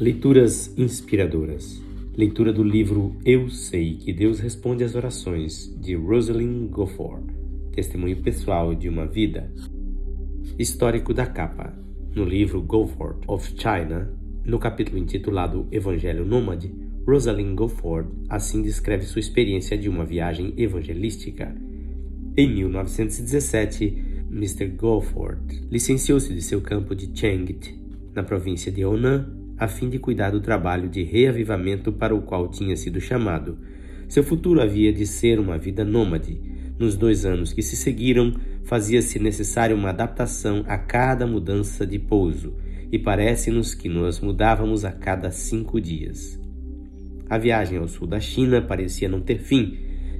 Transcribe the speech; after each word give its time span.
Leituras 0.00 0.72
inspiradoras. 0.78 1.78
Leitura 2.16 2.54
do 2.54 2.64
livro 2.64 3.14
Eu 3.22 3.50
Sei 3.50 3.96
que 3.96 4.14
Deus 4.14 4.40
Responde 4.40 4.82
às 4.82 4.94
Orações, 4.94 5.76
de 5.78 5.94
Rosalind 5.94 6.70
Gofford. 6.70 7.26
Testemunho 7.74 8.16
pessoal 8.22 8.74
de 8.74 8.88
uma 8.88 9.06
vida. 9.06 9.52
Histórico 10.58 11.12
da 11.12 11.26
capa. 11.26 11.78
No 12.14 12.24
livro 12.24 12.62
Gofford 12.62 13.18
of 13.28 13.52
China, 13.58 14.10
no 14.42 14.58
capítulo 14.58 14.96
intitulado 14.96 15.68
Evangelho 15.70 16.24
Nômade, 16.24 16.74
Rosalind 17.06 17.54
Gofford 17.54 18.08
assim 18.30 18.62
descreve 18.62 19.04
sua 19.04 19.20
experiência 19.20 19.76
de 19.76 19.90
uma 19.90 20.06
viagem 20.06 20.54
evangelística. 20.56 21.54
Em 22.38 22.48
1917, 22.54 24.24
Mr. 24.30 24.66
Gofford 24.68 25.60
licenciou-se 25.70 26.32
de 26.32 26.40
seu 26.40 26.62
campo 26.62 26.94
de 26.94 27.10
Changit, 27.14 27.78
na 28.14 28.22
província 28.22 28.72
de 28.72 28.82
Honan, 28.82 29.39
a 29.60 29.68
fim 29.68 29.90
de 29.90 29.98
cuidar 29.98 30.30
do 30.30 30.40
trabalho 30.40 30.88
de 30.88 31.02
reavivamento 31.02 31.92
para 31.92 32.14
o 32.14 32.22
qual 32.22 32.48
tinha 32.48 32.74
sido 32.74 32.98
chamado. 32.98 33.58
Seu 34.08 34.24
futuro 34.24 34.62
havia 34.62 34.90
de 34.90 35.06
ser 35.06 35.38
uma 35.38 35.58
vida 35.58 35.84
nômade. 35.84 36.40
Nos 36.78 36.96
dois 36.96 37.26
anos 37.26 37.52
que 37.52 37.62
se 37.62 37.76
seguiram, 37.76 38.32
fazia-se 38.64 39.18
necessária 39.18 39.76
uma 39.76 39.90
adaptação 39.90 40.64
a 40.66 40.78
cada 40.78 41.26
mudança 41.26 41.86
de 41.86 41.98
pouso, 41.98 42.54
e 42.90 42.98
parece-nos 42.98 43.74
que 43.74 43.86
nos 43.86 44.18
mudávamos 44.18 44.82
a 44.82 44.90
cada 44.90 45.30
cinco 45.30 45.78
dias. 45.78 46.40
A 47.28 47.36
viagem 47.36 47.76
ao 47.76 47.86
sul 47.86 48.06
da 48.06 48.18
China 48.18 48.62
parecia 48.62 49.10
não 49.10 49.20
ter 49.20 49.40
fim. 49.40 49.76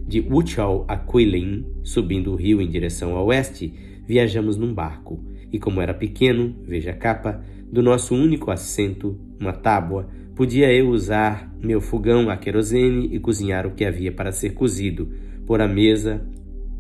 De 0.07 0.21
Wuchao 0.21 0.85
a 0.87 0.97
Guilin, 0.97 1.65
subindo 1.83 2.33
o 2.33 2.37
rio 2.37 2.61
em 2.61 2.69
direção 2.69 3.17
a 3.17 3.23
oeste, 3.23 3.73
viajamos 4.07 4.59
num 4.59 4.75
barco, 4.75 5.25
e 5.51 5.59
como 5.59 5.81
era 5.81 5.95
pequeno, 5.95 6.55
veja 6.63 6.91
a 6.91 6.95
capa, 6.95 7.43
do 7.71 7.83
nosso 7.83 8.15
único 8.15 8.51
assento, 8.51 9.19
uma 9.41 9.53
tábua, 9.53 10.09
podia 10.35 10.73
eu 10.73 10.89
usar 10.89 11.53
meu 11.63 11.81
fogão 11.81 12.29
a 12.29 12.37
querosene 12.37 13.09
e 13.13 13.21
cozinhar 13.21 13.67
o 13.67 13.73
que 13.73 13.85
havia 13.85 14.11
para 14.11 14.33
ser 14.33 14.55
cozido, 14.55 15.09
pôr 15.47 15.61
a 15.61 15.69
mesa, 15.69 16.27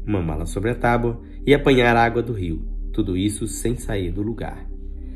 uma 0.07 0.21
mala 0.21 0.47
sobre 0.47 0.71
a 0.71 0.75
tábua 0.75 1.21
e 1.47 1.55
apanhar 1.55 1.97
água 1.97 2.23
do 2.23 2.33
rio, 2.33 2.65
tudo 2.93 3.17
isso 3.17 3.47
sem 3.47 3.77
sair 3.77 4.11
do 4.11 4.23
lugar. 4.23 4.69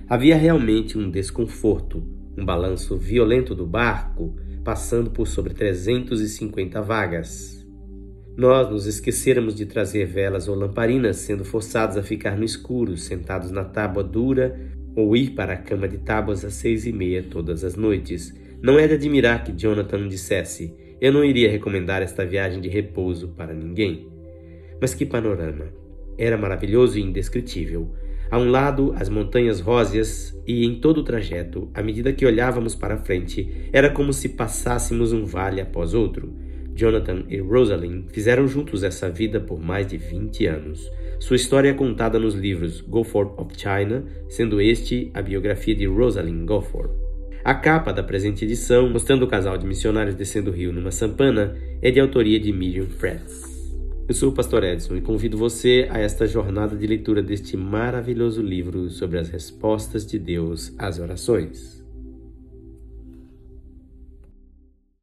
Havia 0.08 0.36
realmente 0.36 0.96
um 0.96 1.10
desconforto, 1.10 2.02
um 2.36 2.44
balanço 2.44 2.96
violento 2.96 3.54
do 3.54 3.66
barco, 3.66 4.36
passando 4.62 5.10
por 5.10 5.26
sobre 5.26 5.54
350 5.54 6.80
vagas. 6.82 7.66
Nós 8.36 8.68
nos 8.68 8.86
esquecêramos 8.86 9.54
de 9.54 9.64
trazer 9.64 10.06
velas 10.06 10.48
ou 10.48 10.54
lamparinas, 10.54 11.16
sendo 11.18 11.44
forçados 11.44 11.96
a 11.96 12.02
ficar 12.02 12.36
no 12.36 12.44
escuro, 12.44 12.96
sentados 12.96 13.50
na 13.50 13.64
tábua 13.64 14.02
dura, 14.02 14.58
ou 14.96 15.16
ir 15.16 15.30
para 15.30 15.54
a 15.54 15.56
cama 15.56 15.88
de 15.88 15.98
tábuas 15.98 16.44
às 16.44 16.54
seis 16.54 16.86
e 16.86 16.92
meia 16.92 17.22
todas 17.22 17.64
as 17.64 17.76
noites. 17.76 18.34
Não 18.62 18.78
é 18.78 18.86
de 18.86 18.94
admirar 18.94 19.44
que 19.44 19.52
Jonathan 19.52 20.08
dissesse: 20.08 20.74
Eu 21.00 21.12
não 21.12 21.24
iria 21.24 21.50
recomendar 21.50 22.02
esta 22.02 22.24
viagem 22.24 22.60
de 22.60 22.68
repouso 22.68 23.28
para 23.28 23.52
ninguém. 23.52 24.08
Mas 24.80 24.94
que 24.94 25.04
panorama! 25.04 25.66
Era 26.16 26.36
maravilhoso 26.36 26.98
e 26.98 27.02
indescritível. 27.02 27.92
A 28.30 28.38
um 28.38 28.50
lado, 28.50 28.94
as 28.96 29.08
montanhas 29.08 29.60
róseas, 29.60 30.34
e 30.46 30.64
em 30.64 30.80
todo 30.80 30.98
o 30.98 31.04
trajeto, 31.04 31.70
à 31.74 31.82
medida 31.82 32.12
que 32.12 32.24
olhávamos 32.24 32.74
para 32.74 32.96
frente, 32.96 33.68
era 33.72 33.90
como 33.90 34.12
se 34.12 34.30
passássemos 34.30 35.12
um 35.12 35.24
vale 35.24 35.60
após 35.60 35.94
outro. 35.94 36.34
Jonathan 36.74 37.24
e 37.28 37.38
Rosalind 37.38 38.06
fizeram 38.10 38.48
juntos 38.48 38.82
essa 38.82 39.08
vida 39.08 39.40
por 39.40 39.60
mais 39.60 39.86
de 39.86 39.96
20 39.96 40.46
anos. 40.46 40.90
Sua 41.20 41.36
história 41.36 41.68
é 41.68 41.74
contada 41.74 42.18
nos 42.18 42.34
livros 42.34 42.80
Gofford 42.80 43.32
of 43.36 43.54
China, 43.56 44.04
sendo 44.28 44.60
este 44.60 45.10
a 45.14 45.22
biografia 45.22 45.74
de 45.74 45.86
Rosalind 45.86 46.44
Gofford. 46.44 46.92
A 47.44 47.54
capa 47.54 47.92
da 47.92 48.02
presente 48.02 48.44
edição, 48.44 48.88
mostrando 48.88 49.24
o 49.24 49.28
casal 49.28 49.56
de 49.56 49.66
missionários 49.66 50.14
descendo 50.14 50.50
o 50.50 50.54
rio 50.54 50.72
numa 50.72 50.90
sampana, 50.90 51.54
é 51.80 51.90
de 51.90 52.00
autoria 52.00 52.40
de 52.40 52.52
Miriam 52.52 52.86
Fretz. 52.86 53.54
Eu 54.08 54.14
sou 54.14 54.30
o 54.30 54.34
Pastor 54.34 54.64
Edson 54.64 54.96
e 54.96 55.00
convido 55.00 55.38
você 55.38 55.86
a 55.90 55.98
esta 55.98 56.26
jornada 56.26 56.76
de 56.76 56.86
leitura 56.86 57.22
deste 57.22 57.56
maravilhoso 57.56 58.42
livro 58.42 58.90
sobre 58.90 59.18
as 59.18 59.28
respostas 59.28 60.06
de 60.06 60.18
Deus 60.18 60.74
às 60.78 60.98
orações. 60.98 61.83